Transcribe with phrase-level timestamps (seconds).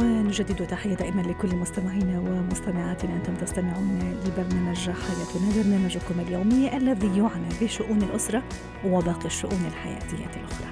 [0.00, 3.16] ونجدد تحية دائما لكل مستمعينا ومستمعاتنا.
[3.16, 8.42] أنتم تستمعون لبرنامج حياتنا برنامجكم اليومي الذي يعنى بشؤون الأسرة
[8.84, 10.70] وباقي الشؤون الحياتية الأخرى.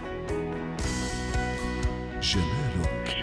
[2.21, 3.18] جمالك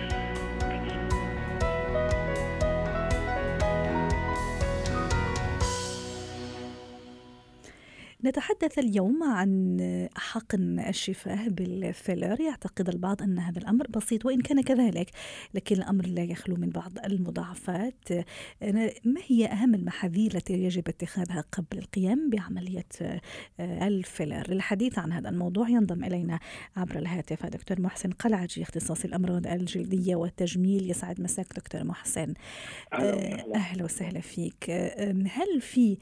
[8.25, 9.77] نتحدث اليوم عن
[10.15, 12.41] حقن الشفاه بالفيلر.
[12.41, 15.09] يعتقد البعض أن هذا الأمر بسيط وإن كان كذلك
[15.53, 18.09] لكن الأمر لا يخلو من بعض المضاعفات.
[19.05, 22.85] ما هي أهم المحاذير التي يجب اتخاذها قبل القيام بعملية
[23.59, 26.39] الفيلر؟ للحديث عن هذا الموضوع ينضم إلينا
[26.75, 30.89] عبر الهاتف دكتور محسن قلعجي اختصاصي الأمراض الجلدية والتجميل.
[30.89, 32.33] يسعد مساك دكتور محسن.
[32.93, 34.19] أهلا وسهلا.
[34.19, 34.69] فيك.
[35.31, 35.97] هل في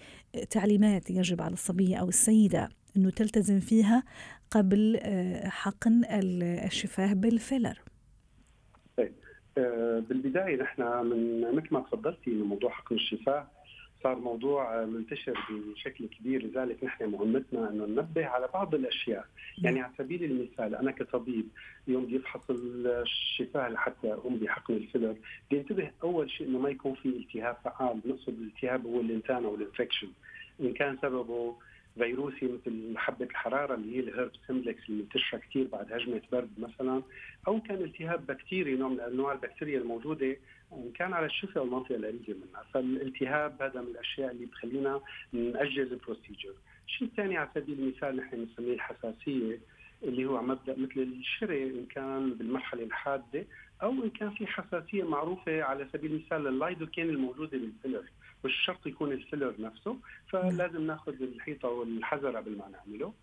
[0.50, 4.04] تعليمات يجب على الصبية أو السيدة أنه تلتزم فيها
[4.52, 6.02] قبل آه، حقن
[6.66, 7.78] الشفاه بالفيلر.
[8.98, 9.14] طيب
[9.58, 13.48] آه، بالبداية نحن من مثل ما تفضلتي إنه موضوع حقن الشفاه
[14.04, 19.26] صار موضوع منتشر بشكل كبير لذلك نحن مهمتنا إنه ننبه على بعض الأشياء.
[19.64, 21.48] يعني على سبيل المثال أنا كطبيب
[21.88, 25.16] يوم بدي افحص الشفاه لحتى أقوم بحقن الفيلر
[25.48, 29.56] بدي انتبه أول شيء إنه ما يكون في التهاب فعال نقصد الالتهاب هو الانتان أو
[29.56, 30.08] ال infection
[30.62, 31.56] إن كان سببه
[31.98, 36.50] فيروسي مثل حبه الحرارة اللي هي ال herpes simplex اللي منتشره كثير بعد هجمة برد
[36.58, 37.02] مثلا
[37.48, 40.38] أو كان التهاب بكتيري نوع من أنواع البكتيريا الموجودة
[40.74, 42.64] إن كان على الشفه أو المنطقة القريبه منها.
[42.74, 45.02] فالالتهاب هذا من الأشياء اللي بخلينا
[45.34, 46.54] نأجل ال procedure
[46.88, 49.60] الشيء الثاني على سبيل المثال نحن بنسميه الحساسية.
[50.04, 53.46] اللي هو مبدأ مثل الشري إن كان بالمرحلة الحادة
[53.84, 58.04] أو إن كان في حساسية معروفة على سبيل المثال لللايدوكين الموجودة بالفيلر
[58.46, 59.98] مش شرط يكون الفيلر نفسه
[60.30, 63.14] فلازم ناخذ الحيطة والحذر قبل ما نعمله.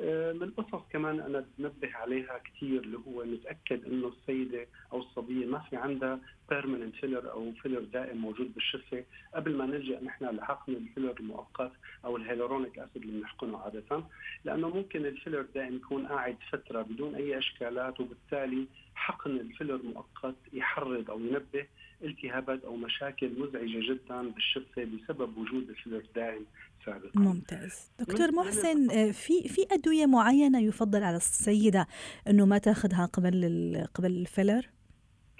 [0.00, 5.46] آه، من القصص كمان أنا بنبه عليها كثير اللي هو نتأكد إنه السيدة أو الصبية
[5.46, 6.20] ما في عندها
[6.50, 9.04] permanent filler أو فيلر دائم موجود بالشفة
[9.34, 11.72] قبل ما نلجأ نحن لحقن الفيلر المؤقت
[12.04, 14.04] أو ال hyaluronic acid اللي بنحقنه عادة
[14.44, 21.10] لأنه ممكن الفيلر دائم يكون قاعد فترة بدون أي إشكالات وبالتالي حقن الفيلر مؤقت يحرض
[21.10, 21.66] أو ينبه
[22.04, 26.46] التهابات أو مشاكل مزعجة جدا بالشفة بسبب وجود الفيلر دائم
[26.86, 27.20] سابقا.
[27.20, 27.90] ممتاز.
[27.98, 31.86] دكتور محسن آه، في في أدوية معينة يفضل على السيدة
[32.28, 34.66] إنه ما تاخذها قبل قبل الفيلر؟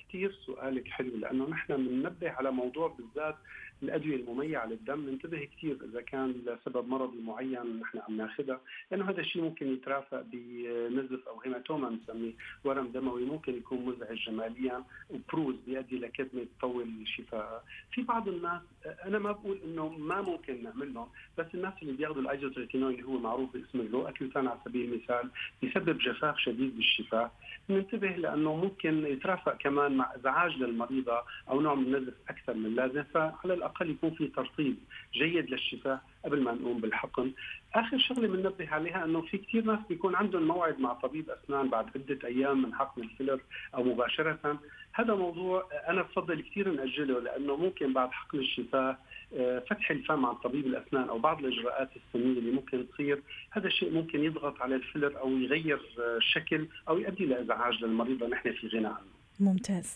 [0.09, 3.37] كثير سؤالك حلو لأنه نحن بننبه على موضوع بالذات
[3.83, 9.21] الأدوية المميعة للدم ننتبه كثير إذا كان لسبب مرضي معين نحن عم ناخذها لأنه هذا
[9.21, 12.33] الشيء ممكن يترافق بنزف أو هيماتوما بنسميه
[12.65, 17.65] ورم دموي ممكن يكون مزعج جماليا وبروز بيؤدي لكدمة تطول الشفاء.
[17.93, 18.63] في بعض الناس
[19.05, 23.19] أنا ما بقول إنه ما ممكن نعمل لهم بس الناس اللي بياخذوا الآيزوتريتينول اللي هو
[23.19, 25.31] معروف باسم ال Roaccutane على سبيل المثال
[25.63, 27.33] بيسبب جفاف شديد بالشفاء.
[27.71, 33.03] ننتبه لأنه ممكن يترافق كمان مع إزعاج للمريضة أو نوع من النزف أكثر من اللازم
[33.03, 34.77] فعلى الأقل يكون في ترطيب
[35.15, 37.33] جيد للشفاء قبل ما نقوم بالحقن.
[37.75, 41.87] آخر شغلة بننبه عليها إنه في كثير ناس بيكون عندهم موعد مع طبيب أسنان بعد
[41.97, 43.41] عدة أيام من حقن الفيلر
[43.75, 44.59] أو مباشرة.
[44.93, 48.99] هذا موضوع أنا بفضل كثير نأجله لأنه ممكن بعد حقن الشفاه
[49.37, 53.23] آه، فتح الفم عن طبيب الأسنان أو بعض الإجراءات السنيه اللي ممكن تصير.
[53.51, 58.69] هذا الشيء ممكن يضغط على الفيلر أو يغير الشكل أو يؤدي لإزعاج للمريض نحن في
[58.69, 59.18] غنى عنه.
[59.41, 59.87] ممتاز.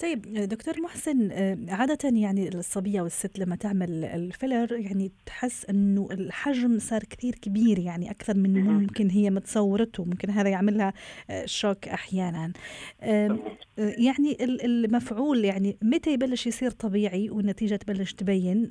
[0.00, 6.78] طيب دكتور محسن آه، عادة يعني الصبية والست لما تعمل الفيلر يعني تحس إنه الحجم
[6.78, 10.92] صار كثير كبير يعني أكثر من ممكن هي متصورته ممكن هذا يعمل لها
[11.30, 12.52] آه، شوك أحيانا.
[13.00, 13.38] آه،
[13.76, 18.68] يعني المفعول يعني متى يبلش يصير طبيعي والنتيجة تبلش تبين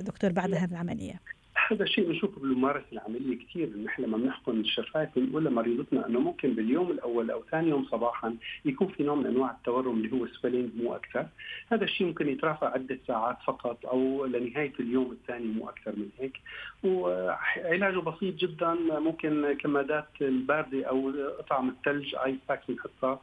[0.00, 1.35] دكتور بعد هذه العملية؟
[1.70, 6.90] هذا الشيء بنشوفه بالممارسة العملية كثير نحن لما بنحقن الشفايف بنقول لمريضتنا إنه ممكن باليوم
[6.90, 10.94] الأول أو ثاني يوم صباحا يكون في نوع من أنواع التورم اللي هو swelling مو
[10.94, 11.26] أكثر،
[11.72, 16.40] هذا الشيء ممكن يترافق عدة ساعات فقط أو لنهاية اليوم الثاني مو أكثر من هيك،
[16.84, 23.20] وعلاجه بسيط جدا ممكن كمادات الباردة أو قطع الثلج ice pack بنحطها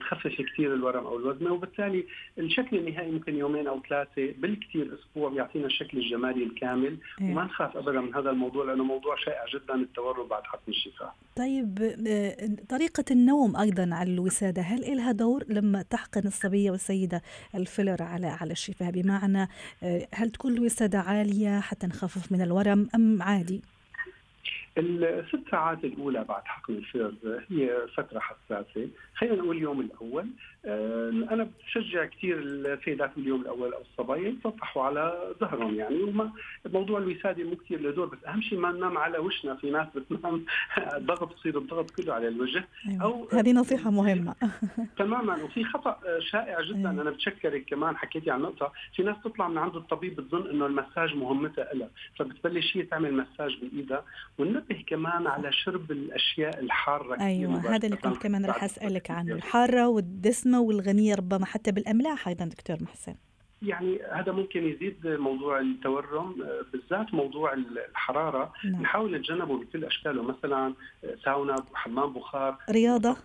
[0.00, 2.04] تخفف كثير الورم أو الوذمة وبالتالي
[2.38, 7.30] الشكل النهائي ممكن يومين أو ثلاثة بالكثير أسبوع بيعطينا الشكل الجمالي الكامل إيه.
[7.30, 11.14] وما نخاف ابدا من هذا الموضوع لأنه موضوع شائع جدا التورم بعد حقن الشفاء.
[11.36, 17.22] طيب آه، طريقة النوم أيضا على الوسادة هل لها دور لما تحقن الصبية والسيدة
[17.54, 19.48] الفيلر على على الشفاه بمعنى
[19.82, 23.62] آه، هل تكون الوسادة عالية حتى نخفف من الورم أم عادي؟
[24.78, 27.14] الست ساعات الأولى بعد حقن الفيلر
[27.50, 30.26] هي فترة حساسة، خلينا نقول اليوم الأول،
[30.64, 36.02] آه، أنا بشجع كثير السيدات اليوم الأول أو الصبايا يتصفحوا على ظهرهم يعني.
[36.02, 36.32] وما
[36.66, 39.54] موضوع الوسادة مو كثير له دور بس أهم شيء ما ننام على وشنا.
[39.54, 40.44] في ناس بتنام
[40.96, 42.64] الضغط بصير الضغط كله على الوجه.
[42.88, 43.02] أيوة.
[43.02, 44.34] أو هذه نصيحة مهمة.
[44.98, 45.42] تماما.
[45.42, 46.90] وفي خطأ شائع جدا.
[46.90, 47.02] أيوة.
[47.02, 48.72] أنا بتشكرك كمان حكيتي عن نقطة.
[48.96, 51.88] في ناس تطلع من عند الطبيب بتظن إنه المساج مهمتها لها
[52.18, 54.04] فبتبلش هي تعمل مساج بإيدها.
[54.70, 59.88] وننبه كمان على شرب الأشياء الحارة أيوه هذا اللي كنت كمان رح أسألك عنه الحارة
[59.88, 63.14] والدسمة والغنية ربما حتى بالأملاح أيضا دكتور محسن.
[63.62, 66.34] يعني هذا ممكن يزيد موضوع التورم
[66.72, 68.52] بالذات موضوع الحرارة.
[68.64, 68.82] نعم.
[68.82, 70.74] نحاول نتجنبه بكل أشكاله مثلا
[71.24, 72.58] ساونا حمام بخار.
[72.70, 73.16] رياضة.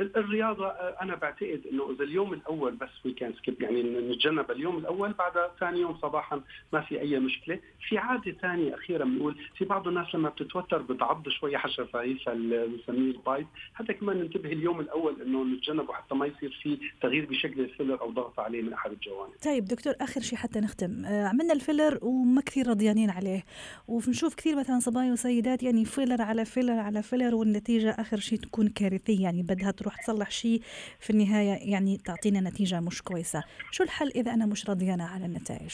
[0.00, 0.66] الرياضة
[1.02, 5.32] أنا بعتقد إنه إذا اليوم الأول بس we can skip يعني نتجنب اليوم الأول بعد
[5.60, 6.40] ثاني يوم صباحا
[6.72, 7.58] ما في أي مشكلة،
[7.88, 13.16] في عادة ثانية أخيرا بنقول في بعض الناس لما بتتوتر بتعض شوية شفايفها بنسميه ال
[13.16, 18.00] bite، هذا كمان ننتبه اليوم الأول إنه نتجنبه حتى ما يصير في تغيير بشكل الفيلر
[18.00, 19.32] أو ضغط عليه من أحد الجوانب.
[19.44, 23.44] طيب دكتور آخر شيء حتى نختم، آه، عملنا الفيلر وما كثير رضيانين عليه،
[23.88, 28.68] وبنشوف كثير مثلا صبايا وسيدات يعني فيلر على فيلر على فيلر والنتيجة آخر شيء تكون
[28.68, 30.62] كارثية يعني بدها تروح تصلح شيء
[31.00, 35.72] في النهاية يعني تعطينا نتيجة مش كويسة شو الحل إذا أنا مش راضيانة على النتائج؟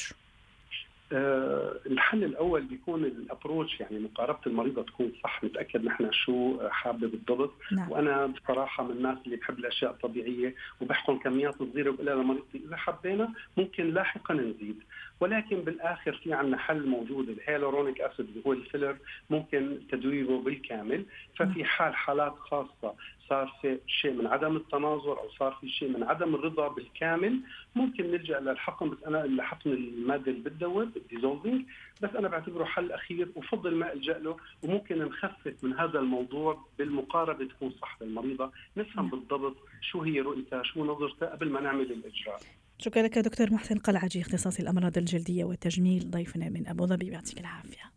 [1.13, 7.09] أه الحل الأول بيكون ال approach يعني مقاربة المريضة تكون صح نتأكد نحن شو حابه
[7.09, 7.91] بالضبط نعم.
[7.91, 13.33] وأنا بصراحة من الناس اللي بحب الأشياء الطبيعية وبحقن كميات صغيره وبقول لمريضتي إذا حبينا
[13.57, 14.83] ممكن لاحقا نزيد
[15.21, 17.29] ولكن بالآخر في عندنا حل موجود.
[17.29, 18.97] ال hyaluronic acid اللي هو الفيلر
[19.31, 21.05] ممكن تذويبه بالكامل.
[21.37, 22.95] ففي حال حالات خاصة
[23.29, 27.41] صار في شيء من عدم التناظر أو صار في شيء من عدم الرضا بالكامل
[27.75, 31.65] ممكن نلجأ للحقن بس أنا لحقن المادة اللي بتدوب الديزولفينج
[32.03, 37.45] بس أنا بعتبره حل أخير وفضل ما ألجأ له وممكن نخفف من هذا الموضوع بالمقاربة
[37.45, 42.41] تكون صح للمريضه نفهم بالضبط شو هي رؤيتها شو نظرتها قبل ما نعمل الإجراء.
[42.79, 47.93] شكرا لك دكتور محسن قلعجي اختصاصي الأمراض الجلدية والتجميل ضيفنا من أبو ظبي يعطيك العافية.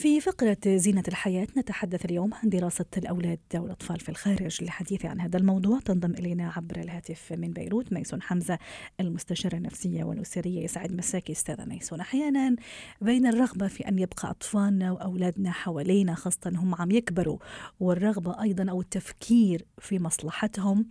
[0.00, 5.38] في فقرة زينة الحياة نتحدث اليوم عن دراسة الأولاد والأطفال في الخارج للحديث عن هذا
[5.38, 5.80] الموضوع.
[5.80, 8.58] تنضم إلينا عبر الهاتف من بيروت ميسون حمزة
[9.00, 11.32] المستشارة النفسية والأسرية يسعد مساكي.
[11.32, 12.56] أستاذة ميسون أحيانا
[13.00, 17.38] بين الرغبة في أن يبقى أطفالنا وأولادنا حوالينا خاصة هم عم يكبروا
[17.80, 20.86] والرغبة أيضا أو التفكير في مصلحتهم.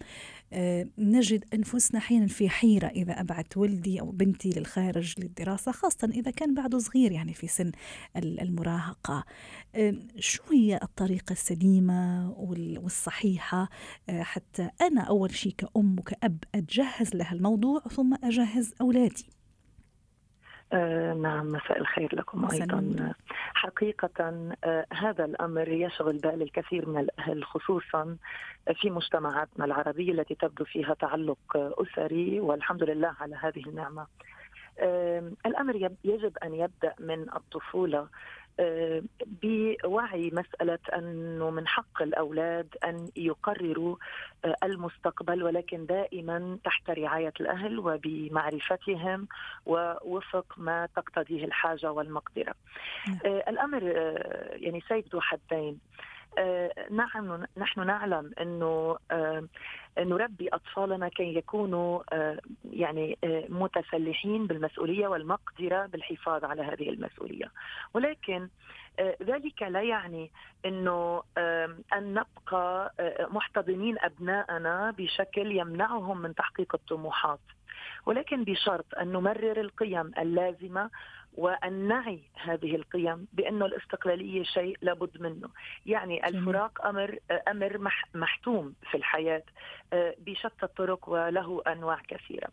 [0.98, 6.54] نجد أنفسنا أحيانا في حيرة إذا أبعت ولدي أو بنتي للخارج للدراسة خاصة إذا كان
[6.54, 7.72] بعده صغير يعني في سن
[8.16, 9.24] المراهقة.
[9.75, 13.69] آه، شو هي الطريقة السليمة والصحيحة
[14.10, 19.38] آه، حتى أنا أول شيء كأم وكأب أتجهز لها الموضوع ثم أجهز أولادي.
[20.74, 23.13] آه نعم مساء الخير لكم أيضا.
[23.54, 28.18] حقيقة آه هذا الأمر يشغل بال الكثير من الأهل خصوصا
[28.75, 34.07] في مجتمعاتنا العربية التي تبدو فيها تعلق أسري والحمد لله على هذه النعمة.
[34.80, 38.07] آه الأمر يجب أن يبدأ من الطفولة.
[39.25, 43.95] بوعي مسألة أنه من حق الأولاد أن يقرروا
[44.45, 49.27] آه، المستقبل ولكن دائما تحت رعاية الأهل وبمعرفتهم
[49.65, 52.53] ووفق ما تقتضيه الحاجة والمقدرة
[53.07, 53.19] نعم.
[53.25, 55.79] آه، الأمر آه، يعني سيد ذو حدين
[56.91, 58.98] نحن نحن نعلم إنه
[59.98, 62.01] نربي أطفالنا كي يكونوا
[62.71, 63.17] يعني
[63.50, 67.51] متسلحين بالمسؤولية والمقدرة بالحفاظ على هذه المسؤولية.
[67.93, 68.48] ولكن
[69.24, 70.31] ذلك لا يعني
[70.65, 71.24] إنه
[71.93, 72.93] أن نبقى
[73.31, 77.39] محتضنين ابنائنا بشكل يمنعهم من تحقيق الطموحات.
[78.05, 80.89] ولكن بشرط أن نمرر القيم اللازمة
[81.39, 85.50] وأن نعي هذه القيم بأنه الاستقلالية شيء لابد منه.
[85.86, 87.17] يعني الفراق أمر
[87.48, 89.43] أمر محتوم في الحياة
[89.93, 92.48] آه، بشتى الطرق وله أنواع كثيرة.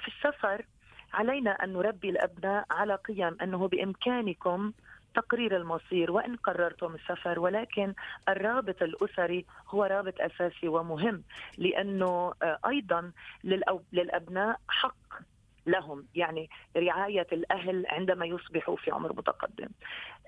[0.00, 0.64] في السفر
[1.12, 4.72] علينا أن نربي الأبناء على قيم أنه بإمكانكم
[5.14, 7.94] تقرير المصير وإن قررتم السفر ولكن
[8.28, 11.22] الرابط الأسري هو رابط أساسي ومهم
[11.58, 13.12] لأنه آه، أيضا
[13.92, 15.01] للأبناء حق
[15.66, 19.68] لهم يعني رعاية الأهل عندما يصبحوا في عمر متقدم.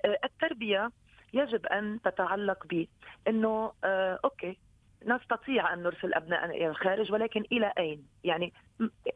[0.05, 0.91] آه، التربية
[1.33, 2.87] يجب أن تتعلق
[3.27, 4.57] بأنه آه، أوكي
[5.05, 8.53] نستطيع أن نرسل أبنائنا إلى الخارج ولكن إلى أين؟ يعني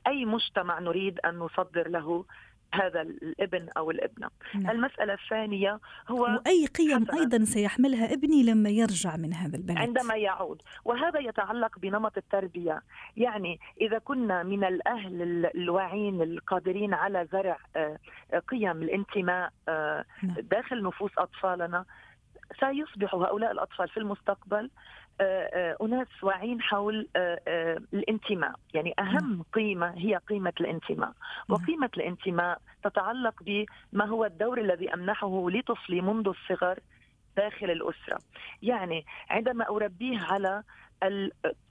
[0.08, 2.26] أي مجتمع نريد أن نصدر له
[2.74, 4.30] هذا الابن أو الابنة.
[4.56, 4.70] نعم.
[4.70, 7.20] المسألة الثانية هو وأي قيم حسنا.
[7.20, 12.82] أيضا سيحملها ابني لما يرجع من هذا البلد عندما يعود وهذا يتعلق بنمط التربية،
[13.18, 17.98] يعني إذا كنا من الأهل الواعين القادرين على زرع آه،
[18.48, 20.36] قيم الانتماء آه، نعم.
[20.52, 21.86] داخل نفوس أطفالنا
[22.60, 24.70] سيصبح هؤلاء الأطفال في المستقبل
[25.22, 29.44] آه، آه، أناس واعين حول آه، الانتماء يعني أهم.
[29.54, 31.12] قيمة هي قيمة الانتماء.
[31.50, 36.80] وقيمة الانتماء تتعلق بما هو الدور الذي أمنحه لطفلي منذ الصغر
[37.38, 38.20] داخل الأسرة
[38.62, 40.64] يعني عندما أربيه على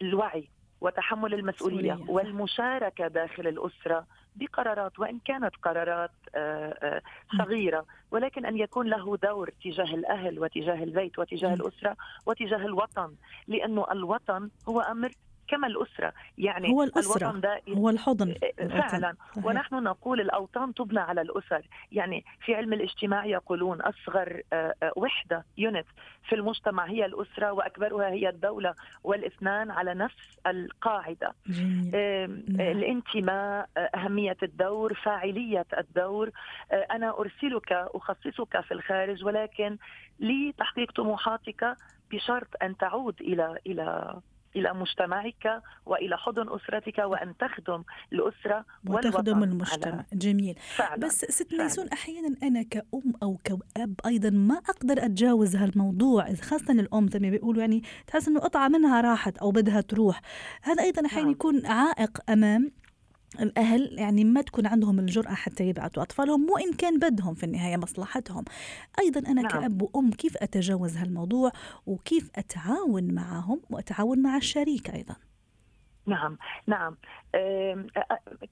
[0.02, 0.48] الوعي
[0.80, 4.06] وتحمل المسؤولية والمشاركة داخل الأسرة
[4.38, 7.02] بقرارات وإن كانت قرارات آه، آه،
[7.38, 7.84] صغيرة.
[8.10, 13.14] ولكن أن يكون له دور تجاه الأهل وتجاه البيت وتجاه الأسرة وتجاه الوطن.
[13.48, 15.12] لأنه الوطن هو أمر
[15.48, 16.12] كما الأسرة.
[16.38, 18.34] يعني هو الأسرة الوطن دائما هو الحضن.
[18.58, 19.14] فعلا.
[19.32, 19.46] صحيح.
[19.46, 21.62] ونحن نقول الأوطان تبنى على الأسر.
[21.92, 25.86] يعني في علم الاجتماع يقولون أصغر آه، آه، وحدة يونت
[26.28, 28.74] في المجتمع هي الأسرة وأكبرها هي الدولة
[29.04, 31.34] والإثنان على نفس القاعدة.
[31.46, 31.90] جميل.
[31.90, 32.60] نعم.
[32.60, 36.30] الانتماء آه، أهمية الدور فاعلية الدور.
[36.72, 39.76] أنا أرسلك أخصصك في الخارج ولكن
[40.20, 41.76] لتحقيق طموحاتك
[42.10, 44.14] بشرط أن تعود إلى إلى
[44.58, 50.96] إلى مجتمعك وإلى حضن أسرتك وأن تخدم الأسرة وتخدم المجتمع جميل فعلا.
[50.96, 57.08] بس ست ميسون أحيانا أنا كأم أو كأب أيضا ما أقدر أتجاوز هالموضوع خاصة الأم
[57.08, 60.20] زي ما بيقولوا يعني تحس إنه قطعة منها راحت أو بدها تروح
[60.62, 61.32] هذا أيضا أحيانا نعم.
[61.32, 62.70] يكون عائق أمام
[63.40, 68.44] الأهل يعني ما تكون عندهم الجرأة حتى يبعثوا أطفالهم وإن كان بدهم في النهاية مصلحتهم.
[69.00, 69.50] أيضا أنا نعم.
[69.50, 71.50] كأب وأم كيف أتجاوز هالموضوع
[71.86, 75.16] وكيف أتعاون معهم وأتعاون مع الشريك أيضا؟
[76.06, 76.96] نعم نعم.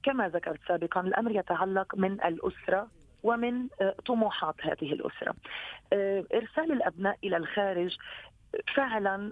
[0.03, 2.87] كما ذكرت سابقا الأمر يتعلق من الأسرة
[3.23, 3.67] ومن
[4.05, 5.33] طموحات هذه الأسرة.
[6.33, 7.97] إرسال الأبناء إلى الخارج
[8.75, 9.31] فعلا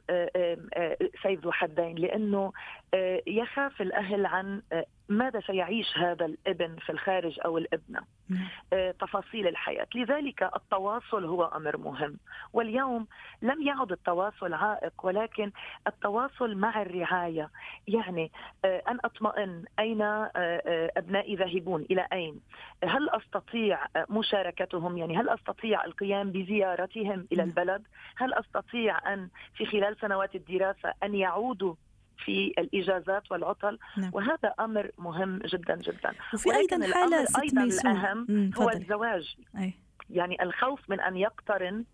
[1.24, 2.52] سيف ذو حدين لأنه
[3.28, 4.62] يخاف الأهل عن
[5.10, 8.48] ماذا سيعيش هذا الابن في الخارج أو الابنة؟ نعم.
[8.74, 9.88] آه، تفاصيل الحياة.
[9.96, 12.18] لذلك التواصل هو أمر مهم.
[12.54, 13.08] واليوم
[13.42, 15.52] لم يعد التواصل عائق ولكن
[15.88, 17.50] التواصل مع الرعاية.
[17.88, 18.32] يعني
[18.66, 19.64] آه، أن أطمئن.
[19.80, 20.32] أين آه،
[20.98, 22.40] أبنائي ذاهبون؟ إلى أين؟
[22.84, 27.50] هل أستطيع مشاركتهم؟ يعني هل أستطيع القيام بزيارتهم إلى نعم.
[27.50, 27.84] البلد؟
[28.18, 31.76] هل أستطيع أن في خلال سنوات الدراسة أن يعودوا
[32.18, 34.12] في الإجازات والعطل نعم.
[34.14, 36.14] وهذا أمر مهم جدا جدا.
[36.34, 39.36] وفي أيضا حالة أيضا الأهم هو الزواج.
[39.58, 39.74] أي.
[40.10, 41.86] يعني الخوف من أن يقترن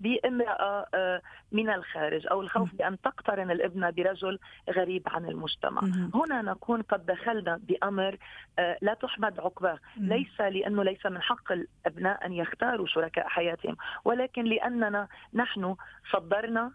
[0.00, 4.38] بامرأة آه، من الخارج أو الخوف بأن تقترن الابنة برجل
[4.70, 5.82] غريب عن المجتمع.
[6.14, 8.16] هنا نكون قد دخلنا بأمر
[8.58, 9.78] آه، لا تحمد عقباه.
[9.96, 15.76] ليس لأنه ليس من حق الأبناء أن يختاروا شركاء حياتهم ولكن لأننا نحن
[16.12, 16.72] صدرنا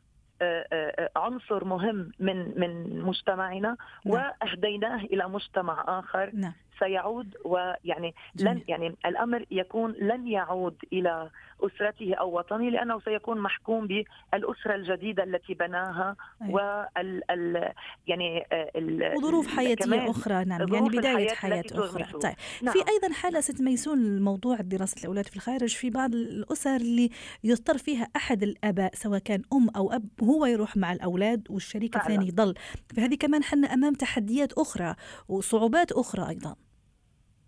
[1.16, 4.34] عنصر مهم من من مجتمعنا نعم.
[4.42, 6.54] وأهديناه إلى مجتمع آخر نعم.
[6.80, 11.30] سيعود ويعني لن يعني الأمر يكون لن يعود إلى
[11.62, 16.16] أسرته أو وطنه لأنه سيكون محكوم بالأسرة الجديدة التي بناها
[16.50, 17.74] وال ال
[18.08, 20.46] يعني آه، ال وظروف حياتية أخرى.
[20.46, 22.04] نعم يعني بداية حياة أخرى.
[22.04, 22.34] طيب
[22.64, 22.74] نعم.
[22.74, 27.10] في أيضا حالة ست ميسون موضوع دراسة الأولاد في الخارج في بعض الأسر اللي
[27.44, 32.28] يضطر فيها أحد الآباء سواء كان أم أو أب هو يروح مع الأولاد والشريك الثاني
[32.28, 32.54] يضل.
[32.96, 34.96] فهذه كمان حنا أمام تحديات أخرى
[35.30, 36.56] وصعوبات أخرى أيضا.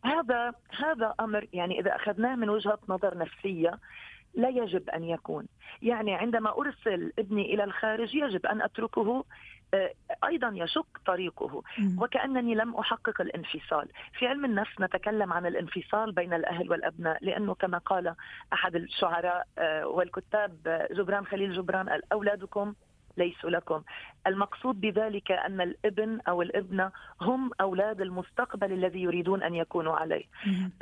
[0.06, 3.80] هذا هذا أمر يعني إذا أخذناه من وجهة نظر نفسية
[4.34, 5.48] لا يجب أن يكون،
[5.82, 9.26] يعني عندما أرسل ابني إلى الخارج يجب أن أتركه
[9.74, 9.94] آه،
[10.24, 11.64] أيضا يشق طريقه.
[11.98, 13.88] وكأنني لم أحقق الانفصال،
[14.20, 18.16] في علم النفس نتكلم عن الانفصال بين الأهل والأبناء لأنه كما قال
[18.54, 22.74] أحد الشعراء آه، والكتاب آه، جبران خليل جبران اولادكم
[23.18, 23.82] ليسوا لكم.
[24.28, 26.92] المقصود بذلك أن الابن أو الابنة
[27.22, 30.24] هم أولاد المستقبل الذي يريدون أن يكونوا عليه.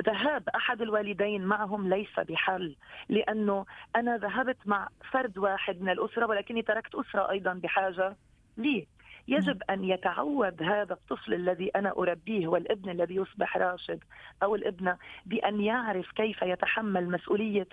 [0.06, 2.76] ذهاب أحد الوالدين معهم ليس بحل
[3.08, 8.16] لأنه أنا ذهبت مع فرد واحد من الأسرة ولكني تركت أسرة أيضا بحاجة
[8.56, 8.86] لي.
[9.30, 14.00] يجب أن يتعود هذا الطفل الذي أنا أربيه والابن الذي يصبح راشد
[14.42, 14.96] أو الابنه
[15.26, 17.68] بأن يعرف كيف يتحمل مسؤولية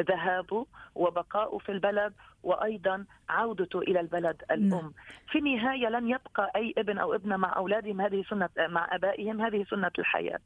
[0.00, 4.68] ذهابه وبقائه في البلد وأيضا عودته إلى البلد الأم.
[4.68, 4.92] نعم.
[5.28, 9.64] في النهاية لن يبقى أي ابن أو ابنة مع أولادهم هذه سنة مع آبائهم هذه
[9.70, 10.38] سنة الحياة.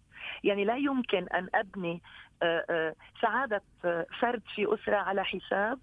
[0.44, 2.02] يعني لا يمكن أن أبني
[2.42, 3.62] آه، آه، سعادة
[4.20, 5.78] فرد في أسرة على حساب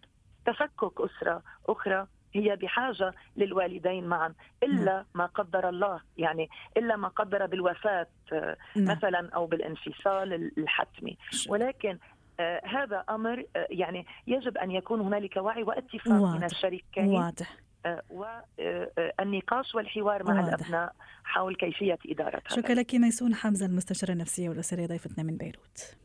[0.45, 7.45] تفكك أسرة أخرى هي بحاجة للوالدين معا إلا ما قدر الله يعني إلا ما قدر
[7.45, 8.97] بالوفاة نعم.
[8.97, 11.17] مثلا أو بالانفصال الحتمي
[11.49, 11.97] ولكن
[12.39, 16.37] آه هذا أمر آه يعني يجب أن يكون هنالك وعي واتفاق واضح.
[16.37, 20.53] من الشريكين واضح آه والنقاش والحوار مع واضح.
[20.53, 25.95] الأبناء حول كيفية إدارة شكرا لك ميسون حمزة المستشارة النفسية والأسرية ضيفتنا من بيروت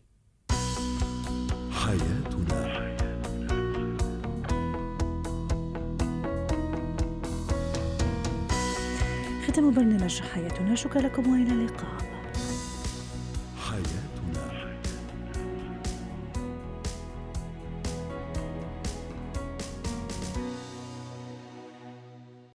[1.73, 2.38] حياتنا
[9.59, 10.75] ختم برنامج حياتنا.
[10.75, 12.08] شكرا لكم وإلى اللقاء.